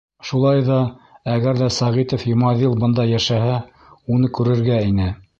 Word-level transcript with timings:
—Шулай 0.27 0.61
ҙа, 0.67 0.77
әгәр 1.33 1.59
ҙә 1.59 1.67
Сәғитов 1.75 2.23
Йомаҙил 2.31 2.73
бында 2.85 3.05
йәшәһә, 3.11 3.59
уны 4.15 4.31
күрергә 4.39 4.79
ине. 4.87 5.11